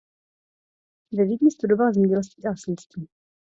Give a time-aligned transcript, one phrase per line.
[1.13, 3.07] Ve Vídni studoval zemědělství a lesnictví.